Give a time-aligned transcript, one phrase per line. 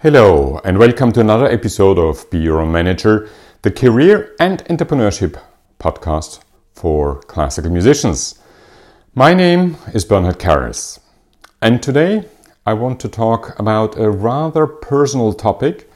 [0.00, 3.28] Hello, and welcome to another episode of Be Your Own Manager,
[3.62, 5.36] the career and entrepreneurship
[5.80, 6.38] podcast
[6.72, 8.38] for classical musicians.
[9.16, 11.00] My name is Bernhard Kerres,
[11.60, 12.28] and today
[12.64, 15.90] I want to talk about a rather personal topic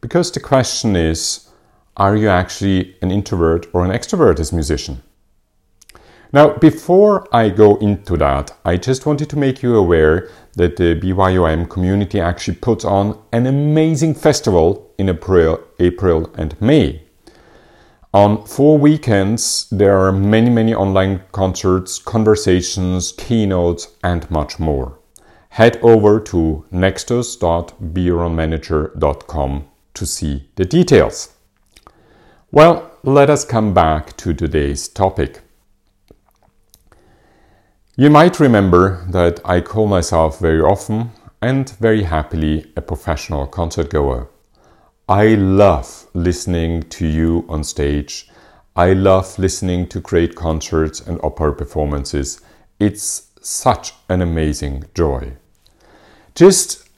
[0.00, 1.48] because the question is
[1.96, 5.04] are you actually an introvert or an extrovert as a musician?
[6.32, 10.94] Now, before I go into that, I just wanted to make you aware that the
[10.94, 17.02] BYOM community actually puts on an amazing festival in April, April and May.
[18.12, 24.98] On four weekends, there are many, many online concerts, conversations, keynotes, and much more.
[25.50, 29.64] Head over to nextus.beyourownmanager.com
[29.94, 31.34] to see the details.
[32.50, 35.42] Well, let us come back to today's topic.
[37.98, 43.88] You might remember that I call myself very often and very happily a professional concert
[43.88, 44.28] goer.
[45.08, 48.28] I love listening to you on stage.
[48.76, 52.42] I love listening to great concerts and opera performances.
[52.78, 55.32] It's such an amazing joy.
[56.34, 56.90] Just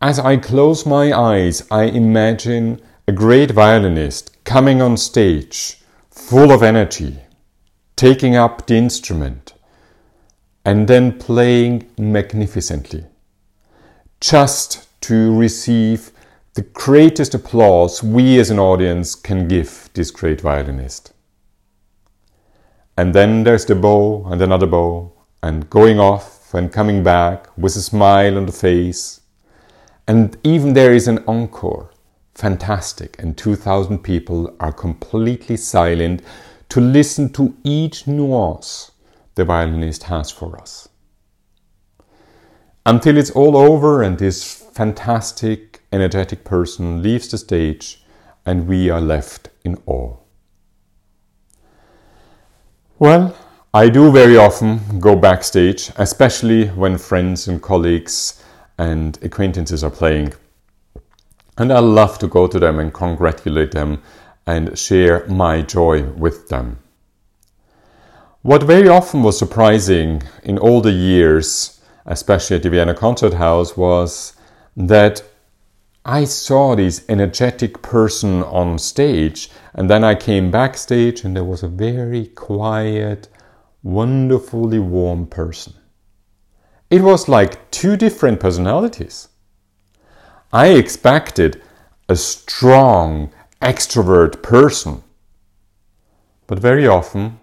[0.00, 6.62] as I close my eyes, I imagine a great violinist coming on stage, full of
[6.62, 7.18] energy,
[7.96, 9.53] taking up the instrument
[10.64, 13.04] and then playing magnificently,
[14.20, 16.10] just to receive
[16.54, 21.12] the greatest applause we as an audience can give this great violinist.
[22.96, 27.74] And then there's the bow and another bow, and going off and coming back with
[27.76, 29.20] a smile on the face.
[30.06, 31.90] And even there is an encore.
[32.34, 33.20] Fantastic.
[33.20, 36.22] And 2,000 people are completely silent
[36.68, 38.92] to listen to each nuance
[39.34, 40.88] the violinist has for us.
[42.86, 48.04] Until it's all over and this fantastic, energetic person leaves the stage
[48.44, 50.16] and we are left in awe.
[52.98, 53.36] Well,
[53.72, 58.42] I do very often go backstage, especially when friends and colleagues
[58.78, 60.34] and acquaintances are playing.
[61.58, 64.02] And I love to go to them and congratulate them
[64.46, 66.78] and share my joy with them.
[68.44, 73.74] What very often was surprising in all the years, especially at the Vienna Concert House,
[73.74, 74.34] was
[74.76, 75.22] that
[76.04, 81.62] I saw this energetic person on stage, and then I came backstage, and there was
[81.62, 83.28] a very quiet,
[83.82, 85.72] wonderfully warm person.
[86.90, 89.28] It was like two different personalities.
[90.52, 91.62] I expected
[92.10, 93.32] a strong,
[93.62, 95.02] extrovert person,
[96.46, 97.40] but very often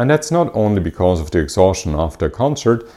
[0.00, 2.88] and that's not only because of the exhaustion after a concert.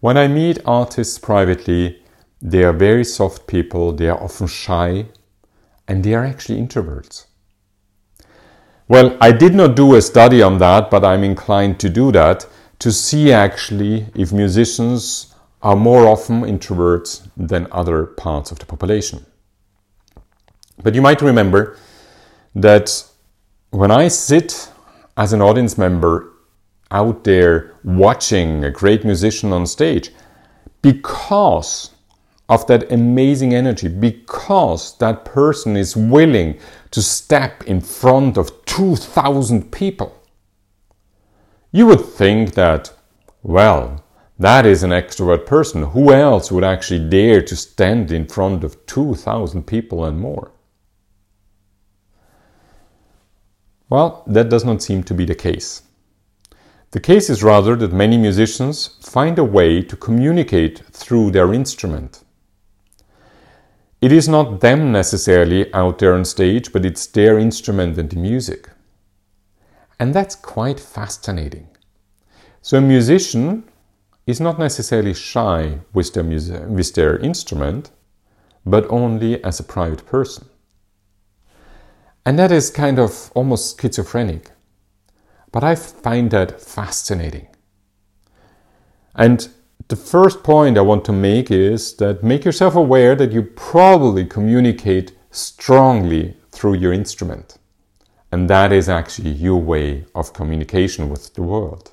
[0.00, 2.02] When I meet artists privately,
[2.40, 5.04] they are very soft people, they are often shy,
[5.86, 7.26] and they are actually introverts.
[8.88, 12.46] Well, I did not do a study on that, but I'm inclined to do that
[12.78, 19.26] to see actually if musicians are more often introverts than other parts of the population.
[20.82, 21.76] But you might remember
[22.54, 23.04] that
[23.72, 24.70] when I sit
[25.18, 26.32] as an audience member
[26.90, 30.10] out there watching a great musician on stage
[30.82, 31.90] because
[32.48, 36.58] of that amazing energy, because that person is willing
[36.92, 40.16] to step in front of 2,000 people.
[41.72, 42.92] You would think that,
[43.42, 44.04] well,
[44.38, 45.82] that is an extrovert person.
[45.82, 50.52] Who else would actually dare to stand in front of 2,000 people and more?
[53.88, 55.82] Well, that does not seem to be the case.
[56.92, 62.22] The case is rather that many musicians find a way to communicate through their instrument.
[64.00, 68.16] It is not them necessarily out there on stage, but it's their instrument and the
[68.16, 68.68] music.
[69.98, 71.68] And that's quite fascinating.
[72.62, 73.64] So, a musician
[74.26, 77.90] is not necessarily shy with their, with their instrument,
[78.64, 80.48] but only as a private person.
[82.24, 84.50] And that is kind of almost schizophrenic.
[85.52, 87.48] But I find that fascinating.
[89.14, 89.48] And
[89.88, 94.24] the first point I want to make is that make yourself aware that you probably
[94.24, 97.58] communicate strongly through your instrument.
[98.32, 101.92] And that is actually your way of communication with the world.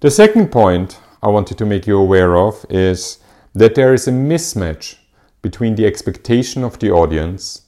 [0.00, 3.18] The second point I wanted to make you aware of is
[3.54, 4.96] that there is a mismatch
[5.40, 7.62] between the expectation of the audience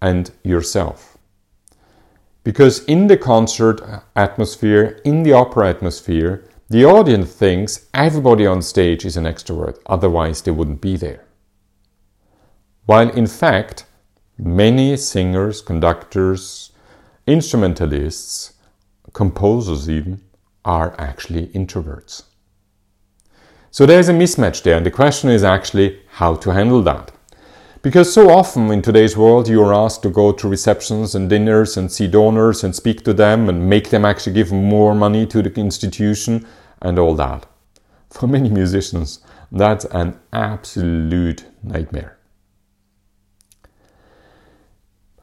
[0.00, 1.17] and yourself.
[2.48, 3.78] Because in the concert
[4.16, 10.40] atmosphere, in the opera atmosphere, the audience thinks everybody on stage is an extrovert, otherwise,
[10.40, 11.26] they wouldn't be there.
[12.86, 13.84] while in fact,
[14.38, 16.72] many singers, conductors,
[17.26, 18.54] instrumentalists,
[19.12, 20.22] composers even,
[20.64, 22.22] are actually introverts.
[23.70, 27.12] So there's a mismatch there, and the question is actually how to handle that.
[27.80, 31.76] Because so often in today's world, you are asked to go to receptions and dinners
[31.76, 35.42] and see donors and speak to them and make them actually give more money to
[35.42, 36.44] the institution
[36.82, 37.46] and all that.
[38.10, 39.20] For many musicians,
[39.52, 42.18] that's an absolute nightmare.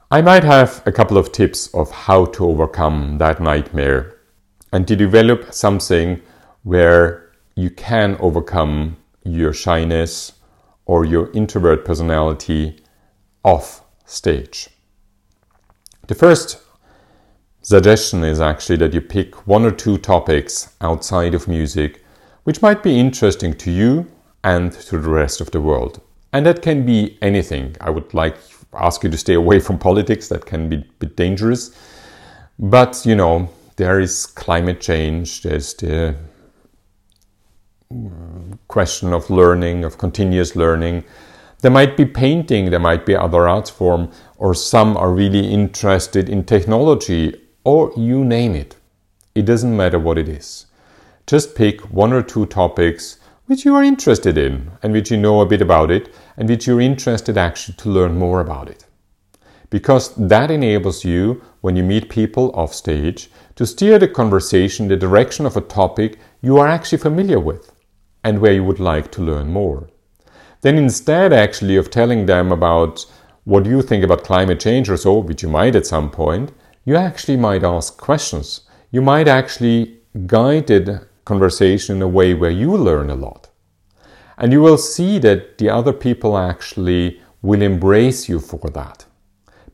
[0.10, 4.16] I might have a couple of tips of how to overcome that nightmare
[4.72, 6.22] and to develop something
[6.63, 10.31] where you can overcome your shyness
[10.86, 12.78] or your introvert personality
[13.44, 14.70] off stage.
[16.08, 16.62] The first
[17.62, 22.04] suggestion is actually that you pick one or two topics outside of music
[22.44, 24.06] which might be interesting to you
[24.44, 26.00] and to the rest of the world.
[26.32, 27.76] And that can be anything.
[27.82, 28.38] I would like
[28.74, 31.76] ask you to stay away from politics, that can be a bit dangerous.
[32.60, 36.16] But you know, there is climate change, there's the
[38.68, 41.04] question of learning, of continuous learning.
[41.62, 46.28] There might be painting, there might be other art form, or some are really interested
[46.28, 48.76] in technology, or you name it.
[49.36, 50.66] It doesn't matter what it is.
[51.28, 55.42] Just pick one or two topics which you are interested in and which you know
[55.42, 58.86] a bit about it and which you're interested actually to learn more about it.
[59.70, 64.96] Because that enables you, when you meet people off stage, to steer the conversation the
[64.96, 67.72] direction of a topic you are actually familiar with
[68.25, 69.88] and where you would like to learn more.
[70.62, 73.06] Then instead actually of telling them about
[73.44, 76.51] what you think about climate change or so, which you might at some point,
[76.86, 78.62] you actually might ask questions.
[78.89, 83.50] You might actually guide the conversation in a way where you learn a lot.
[84.39, 89.06] And you will see that the other people actually will embrace you for that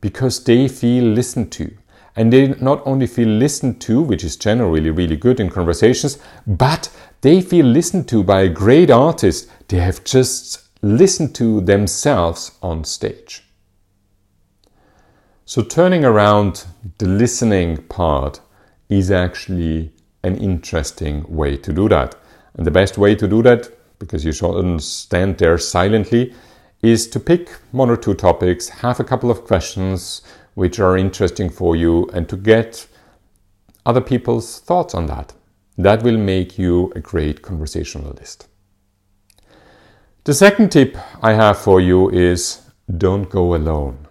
[0.01, 1.71] because they feel listened to.
[2.15, 6.89] And they not only feel listened to, which is generally really good in conversations, but
[7.21, 12.83] they feel listened to by a great artist they have just listened to themselves on
[12.83, 13.43] stage.
[15.45, 16.65] So, turning around
[16.97, 18.39] the listening part
[18.89, 19.91] is actually
[20.23, 22.15] an interesting way to do that.
[22.55, 23.69] And the best way to do that,
[23.99, 26.33] because you shouldn't stand there silently,
[26.81, 30.21] is to pick one or two topics, have a couple of questions
[30.53, 32.87] which are interesting for you, and to get
[33.85, 35.33] other people's thoughts on that.
[35.77, 38.47] That will make you a great conversationalist.
[40.23, 42.61] The second tip I have for you is
[42.97, 44.07] don't go alone.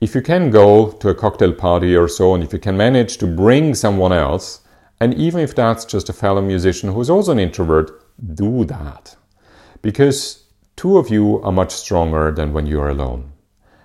[0.00, 3.18] If you can go to a cocktail party or so, and if you can manage
[3.18, 4.60] to bring someone else,
[5.00, 7.90] and even if that's just a fellow musician who's also an introvert,
[8.34, 9.16] do that.
[9.82, 10.44] Because
[10.76, 13.32] Two of you are much stronger than when you are alone.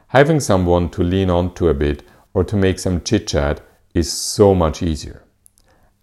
[0.09, 2.03] Having someone to lean on to a bit
[2.33, 3.61] or to make some chit chat
[3.93, 5.23] is so much easier.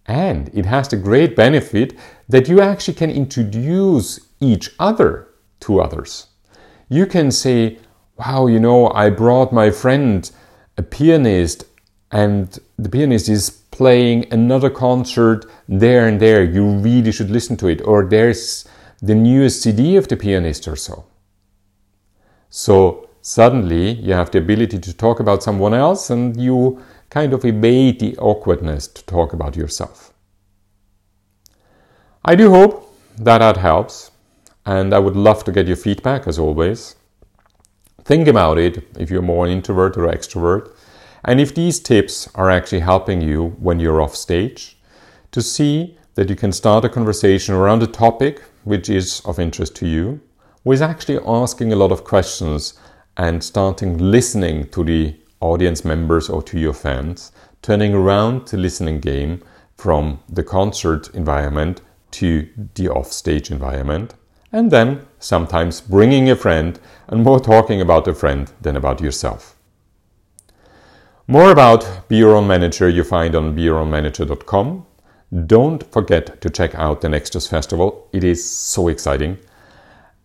[0.05, 1.93] And it has the great benefit
[2.29, 5.27] that you actually can introduce each other
[5.61, 6.27] to others.
[6.87, 7.79] You can say,
[8.17, 10.29] Wow, you know, I brought my friend,
[10.77, 11.65] a pianist,
[12.09, 16.43] and the pianist is playing another concert there and there.
[16.43, 17.81] You really should listen to it.
[17.81, 18.65] Or there's
[19.01, 21.05] the newest CD of the pianist or so.
[22.49, 27.43] So suddenly you have the ability to talk about someone else and you kind of
[27.43, 30.13] evade the awkwardness to talk about yourself.
[32.23, 34.11] I do hope that that helps
[34.65, 36.95] and I would love to get your feedback as always.
[38.05, 40.71] Think about it if you're more an introvert or extrovert
[41.25, 44.77] and if these tips are actually helping you when you're off stage
[45.31, 49.75] to see that you can start a conversation around a topic which is of interest
[49.75, 50.21] to you,
[50.63, 52.73] with actually asking a lot of questions
[53.17, 57.31] and starting listening to the audience members or to your fans,
[57.61, 59.43] turning around the listening game
[59.75, 61.81] from the concert environment
[62.11, 64.13] to the off-stage environment,
[64.51, 69.55] and then sometimes bringing a friend and more talking about a friend than about yourself.
[71.27, 74.85] More about Be Your Own Manager you find on BeYourOwnManager.com
[75.45, 78.07] don't forget to check out the Nextus Festival.
[78.13, 79.37] It is so exciting.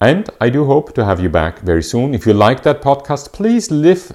[0.03, 2.13] And I do hope to have you back very soon.
[2.13, 4.11] If you like that podcast, please leave,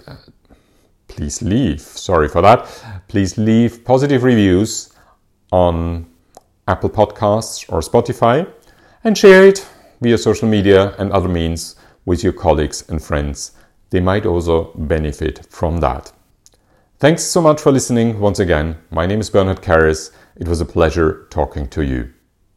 [1.08, 2.68] please leave, sorry for that.
[3.08, 4.92] Please leave positive reviews
[5.50, 6.06] on
[6.68, 8.52] Apple Podcasts or Spotify
[9.06, 9.66] and share it
[10.02, 13.54] via social media and other means with your colleagues and friends.
[13.90, 16.12] They might also benefit from that.
[17.00, 18.76] Thanks so much for listening once again.
[18.92, 22.14] My name is Bernhard Kerres it was a pleasure talking to you.